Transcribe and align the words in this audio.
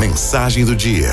Mensagem 0.00 0.64
do 0.64 0.74
dia. 0.74 1.10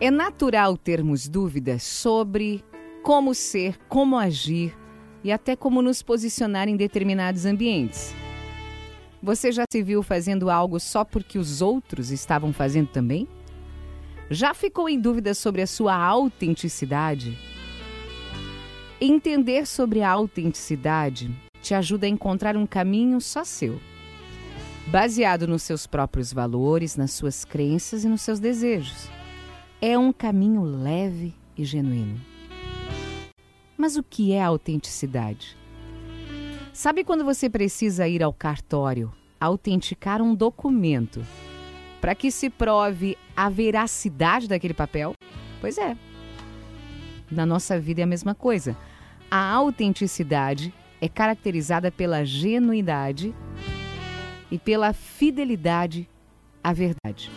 É 0.00 0.10
natural 0.10 0.78
termos 0.78 1.28
dúvidas 1.28 1.82
sobre 1.82 2.64
como 3.02 3.34
ser, 3.34 3.76
como 3.86 4.16
agir 4.16 4.74
e 5.22 5.30
até 5.30 5.54
como 5.54 5.82
nos 5.82 6.00
posicionar 6.00 6.70
em 6.70 6.74
determinados 6.74 7.44
ambientes. 7.44 8.14
Você 9.22 9.52
já 9.52 9.64
se 9.70 9.82
viu 9.82 10.02
fazendo 10.02 10.48
algo 10.48 10.80
só 10.80 11.04
porque 11.04 11.38
os 11.38 11.60
outros 11.60 12.10
estavam 12.10 12.50
fazendo 12.50 12.88
também? 12.88 13.28
Já 14.30 14.54
ficou 14.54 14.88
em 14.88 14.98
dúvida 14.98 15.34
sobre 15.34 15.60
a 15.60 15.66
sua 15.66 15.94
autenticidade? 15.94 17.36
Entender 18.98 19.66
sobre 19.66 20.00
a 20.00 20.10
autenticidade 20.10 21.30
te 21.60 21.74
ajuda 21.74 22.06
a 22.06 22.08
encontrar 22.08 22.56
um 22.56 22.64
caminho 22.64 23.20
só 23.20 23.44
seu 23.44 23.78
baseado 24.86 25.46
nos 25.46 25.62
seus 25.62 25.86
próprios 25.86 26.32
valores, 26.32 26.96
nas 26.96 27.12
suas 27.12 27.44
crenças 27.44 28.04
e 28.04 28.08
nos 28.08 28.22
seus 28.22 28.40
desejos. 28.40 29.08
É 29.80 29.98
um 29.98 30.12
caminho 30.12 30.62
leve 30.62 31.34
e 31.56 31.64
genuíno. 31.64 32.20
Mas 33.76 33.96
o 33.96 34.02
que 34.02 34.32
é 34.32 34.42
autenticidade? 34.42 35.56
Sabe 36.72 37.04
quando 37.04 37.24
você 37.24 37.50
precisa 37.50 38.08
ir 38.08 38.22
ao 38.22 38.32
cartório 38.32 39.12
autenticar 39.40 40.22
um 40.22 40.34
documento 40.34 41.24
para 42.00 42.14
que 42.14 42.30
se 42.30 42.48
prove 42.48 43.18
a 43.36 43.48
veracidade 43.48 44.48
daquele 44.48 44.74
papel? 44.74 45.14
Pois 45.60 45.78
é. 45.78 45.96
Na 47.30 47.44
nossa 47.44 47.78
vida 47.78 48.00
é 48.00 48.04
a 48.04 48.06
mesma 48.06 48.34
coisa. 48.34 48.76
A 49.30 49.50
autenticidade 49.50 50.72
é 51.00 51.08
caracterizada 51.08 51.90
pela 51.90 52.24
genuidade 52.24 53.34
e 54.52 54.58
pela 54.58 54.92
fidelidade 54.92 56.06
à 56.62 56.74
verdade. 56.74 57.30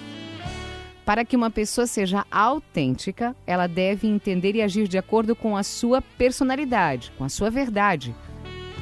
Para 1.06 1.24
que 1.24 1.38
uma 1.38 1.50
pessoa 1.50 1.88
seja 1.88 2.26
autêntica, 2.30 3.34
ela 3.48 3.68
deve 3.68 4.06
entender 4.06 4.54
e 4.54 4.62
agir 4.62 4.86
de 4.86 4.98
acordo 4.98 5.34
com 5.34 5.56
a 5.56 5.64
sua 5.64 6.02
personalidade, 6.02 7.14
com 7.18 7.24
a 7.24 7.30
sua 7.30 7.50
verdade, 7.50 8.14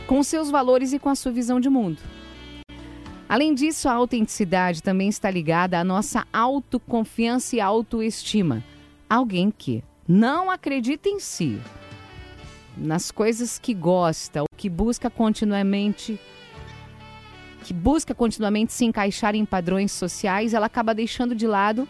com 0.07 0.23
seus 0.23 0.49
valores 0.49 0.93
e 0.93 0.99
com 0.99 1.09
a 1.09 1.15
sua 1.15 1.31
visão 1.31 1.59
de 1.59 1.69
mundo. 1.69 1.99
Além 3.29 3.53
disso, 3.53 3.87
a 3.87 3.93
autenticidade 3.93 4.81
também 4.81 5.09
está 5.09 5.29
ligada 5.29 5.79
à 5.79 5.83
nossa 5.83 6.25
autoconfiança 6.33 7.55
e 7.55 7.61
autoestima. 7.61 8.63
Alguém 9.07 9.51
que 9.55 9.83
não 10.07 10.49
acredita 10.49 11.07
em 11.07 11.19
si, 11.19 11.61
nas 12.75 13.11
coisas 13.11 13.59
que 13.59 13.75
gosta, 13.75 14.41
ou 14.41 14.47
que 14.57 14.69
busca 14.69 15.07
continuamente 15.07 16.19
que 17.63 17.73
busca 17.73 18.13
continuamente 18.13 18.73
se 18.73 18.85
encaixar 18.85 19.33
em 19.33 19.45
padrões 19.45 19.91
sociais, 19.91 20.53
ela 20.53 20.67
acaba 20.67 20.93
deixando 20.93 21.33
de 21.33 21.47
lado 21.47 21.87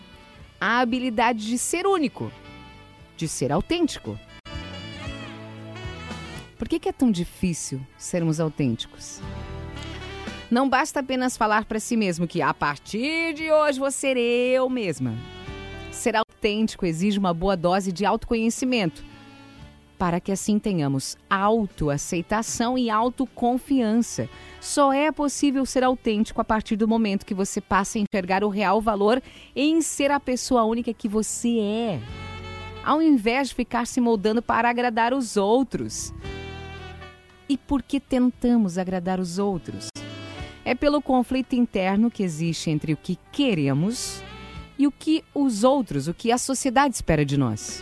a 0.62 0.80
habilidade 0.80 1.46
de 1.46 1.58
ser 1.58 1.86
único, 1.86 2.32
de 3.18 3.28
ser 3.28 3.52
autêntico. 3.52 4.18
Por 6.58 6.70
que, 6.70 6.88
é 6.88 6.94
tão 6.94 7.12
difícil 7.12 7.82
sermos 7.98 8.40
autênticos? 8.40 9.20
Não 10.50 10.70
basta 10.70 11.02
apenas 11.02 11.36
falar 11.36 11.66
para 11.66 11.80
si 11.80 11.98
mesmo 11.98 12.28
que 12.28 12.42
a 12.42 12.54
partir 12.54 13.34
de 13.34 13.52
hoje 13.52 13.80
vou 13.80 13.92
ser 13.92 14.16
eu 14.16 14.70
mesma. 14.70 15.14
Ser 15.92 16.16
autêntico 16.16 16.86
exige 16.86 17.20
uma 17.20 17.34
boa 17.34 17.58
dose 17.58 17.92
de 17.92 18.06
autoconhecimento, 18.06 19.04
para 20.04 20.20
que 20.20 20.34
assim 20.34 20.60
tenhamos 20.60 21.18
autoaceitação 21.30 22.78
e 22.78 22.90
autoconfiança. 22.90 24.28
Só 24.60 24.92
é 24.92 25.10
possível 25.14 25.66
ser 25.66 25.82
autêntico 25.82 26.42
a 26.42 26.44
partir 26.44 26.76
do 26.76 26.90
momento 26.90 27.26
que 27.26 27.34
você 27.34 27.62
passa 27.62 27.98
a 27.98 28.02
enxergar 28.02 28.44
o 28.44 28.50
real 28.50 28.82
valor 28.82 29.24
em 29.56 29.82
ser 29.82 30.12
a 30.12 30.20
pessoa 30.20 30.66
única 30.66 30.94
que 30.94 31.08
você 31.08 31.58
é, 31.58 32.02
ao 32.84 33.02
invés 33.02 33.48
de 33.48 33.56
ficar 33.56 33.88
se 33.88 34.02
moldando 34.02 34.42
para 34.42 34.70
agradar 34.70 35.14
os 35.14 35.38
outros. 35.38 36.14
E 37.48 37.58
por 37.58 37.82
que 37.82 37.98
tentamos 37.98 38.78
agradar 38.78 39.22
os 39.22 39.40
outros? 39.40 39.88
É 40.66 40.76
pelo 40.76 41.02
conflito 41.02 41.56
interno 41.56 42.12
que 42.12 42.24
existe 42.24 42.70
entre 42.70 42.92
o 42.92 42.98
que 42.98 43.18
queremos 43.32 44.22
e 44.78 44.86
o 44.86 44.92
que 44.92 45.24
os 45.34 45.64
outros, 45.64 46.10
o 46.10 46.14
que 46.14 46.30
a 46.30 46.38
sociedade 46.38 46.94
espera 46.94 47.24
de 47.24 47.38
nós 47.38 47.82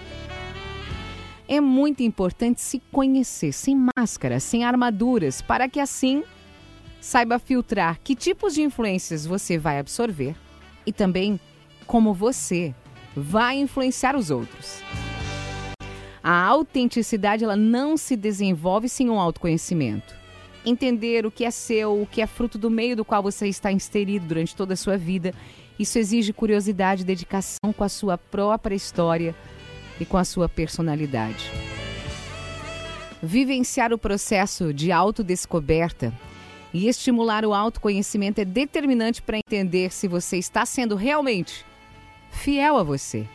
é 1.53 1.59
muito 1.59 2.01
importante 2.01 2.62
se 2.62 2.81
conhecer 2.94 3.51
sem 3.51 3.89
máscara, 3.97 4.39
sem 4.39 4.63
armaduras, 4.63 5.41
para 5.41 5.67
que 5.67 5.81
assim 5.81 6.23
saiba 7.01 7.38
filtrar 7.38 8.00
que 8.01 8.16
tipos 8.16 8.53
de 8.53 8.62
influências 8.62 9.25
você 9.25 9.57
vai 9.57 9.78
absorver 9.78 10.34
e 10.85 10.94
também 10.94 11.38
como 11.85 12.13
você 12.13 12.73
vai 13.13 13.57
influenciar 13.57 14.16
os 14.16 14.31
outros. 14.31 14.81
A 16.23 16.41
autenticidade 16.45 17.44
ela 17.44 17.57
não 17.57 17.97
se 17.97 18.16
desenvolve 18.16 18.88
sem 18.88 19.09
um 19.09 19.19
autoconhecimento. 19.19 20.16
Entender 20.66 21.25
o 21.25 21.31
que 21.31 21.44
é 21.44 21.51
seu, 21.51 22.01
o 22.01 22.07
que 22.07 22.22
é 22.22 22.28
fruto 22.28 22.57
do 22.57 22.69
meio 22.69 22.95
do 22.95 23.03
qual 23.03 23.22
você 23.22 23.50
está 23.50 23.69
inserido 23.69 24.25
durante 24.25 24.56
toda 24.56 24.73
a 24.73 24.78
sua 24.78 24.95
vida, 24.95 25.33
isso 25.78 26.00
exige 26.00 26.31
curiosidade 26.31 27.01
e 27.01 27.06
dedicação 27.06 27.73
com 27.75 27.83
a 27.83 27.89
sua 27.89 28.18
própria 28.18 28.75
história, 28.75 29.35
e 30.01 30.06
com 30.06 30.17
a 30.17 30.25
sua 30.25 30.50
personalidade. 30.50 31.51
Vivenciar 33.22 33.94
o 33.94 34.00
processo 34.00 34.73
de 34.73 34.91
autodescoberta 34.91 36.12
e 36.73 36.88
estimular 36.88 37.45
o 37.45 37.53
autoconhecimento 37.53 38.41
é 38.41 38.45
determinante 38.45 39.22
para 39.22 39.38
entender 39.38 39.91
se 39.91 40.07
você 40.07 40.38
está 40.38 40.66
sendo 40.66 40.95
realmente 40.95 41.63
fiel 42.31 42.78
a 42.78 42.84
você 42.84 43.28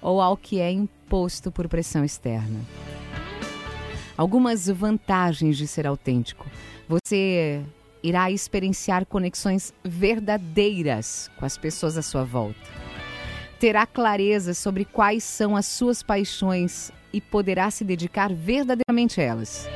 ou 0.00 0.18
ao 0.18 0.34
que 0.34 0.60
é 0.60 0.70
imposto 0.70 1.52
por 1.52 1.68
pressão 1.68 2.02
externa. 2.02 2.60
Algumas 4.16 4.66
vantagens 4.68 5.58
de 5.58 5.66
ser 5.66 5.86
autêntico. 5.86 6.46
Você 6.88 7.62
irá 8.02 8.30
experienciar 8.30 9.04
conexões 9.04 9.74
verdadeiras 9.84 11.30
com 11.36 11.44
as 11.44 11.58
pessoas 11.58 11.98
à 11.98 12.02
sua 12.02 12.24
volta 12.24 12.85
terá 13.58 13.86
clareza 13.86 14.54
sobre 14.54 14.84
quais 14.84 15.24
são 15.24 15.56
as 15.56 15.66
suas 15.66 16.02
paixões 16.02 16.92
e 17.12 17.20
poderá 17.20 17.70
se 17.70 17.84
dedicar 17.84 18.32
verdadeiramente 18.32 19.20
a 19.20 19.24
elas. 19.24 19.68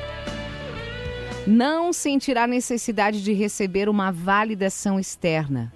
Não 1.46 1.92
sentirá 1.92 2.46
necessidade 2.46 3.22
de 3.22 3.32
receber 3.32 3.88
uma 3.88 4.12
validação 4.12 5.00
externa, 5.00 5.72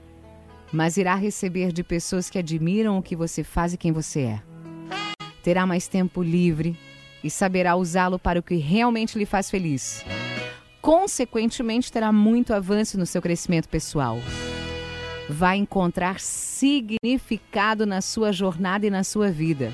mas 0.70 0.96
irá 0.96 1.14
receber 1.14 1.72
de 1.72 1.82
pessoas 1.82 2.28
que 2.28 2.38
admiram 2.38 2.98
o 2.98 3.02
que 3.02 3.16
você 3.16 3.42
faz 3.42 3.72
e 3.72 3.78
quem 3.78 3.90
você 3.90 4.20
é. 4.20 4.42
Terá 5.42 5.66
mais 5.66 5.88
tempo 5.88 6.22
livre 6.22 6.78
e 7.22 7.30
saberá 7.30 7.76
usá-lo 7.76 8.18
para 8.18 8.38
o 8.38 8.42
que 8.42 8.56
realmente 8.56 9.18
lhe 9.18 9.26
faz 9.26 9.50
feliz. 9.50 10.04
Consequentemente, 10.82 11.90
terá 11.90 12.12
muito 12.12 12.52
avanço 12.52 12.98
no 12.98 13.06
seu 13.06 13.22
crescimento 13.22 13.68
pessoal 13.68 14.18
vai 15.28 15.56
encontrar 15.56 16.20
significado 16.20 17.86
na 17.86 18.00
sua 18.00 18.32
jornada 18.32 18.86
e 18.86 18.90
na 18.90 19.04
sua 19.04 19.30
vida. 19.30 19.72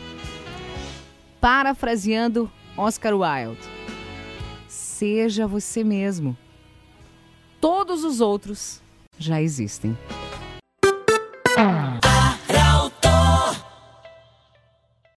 Parafraseando 1.41 2.51
Oscar 2.77 3.15
Wilde: 3.15 3.61
seja 4.69 5.47
você 5.47 5.83
mesmo. 5.83 6.37
Todos 7.61 8.05
os 8.05 8.21
outros 8.21 8.83
já 9.19 9.41
existem. 9.41 9.97